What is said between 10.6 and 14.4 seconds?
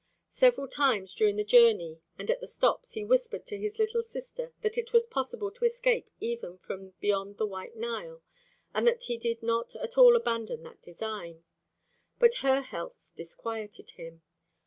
that design. But her health disquieted him.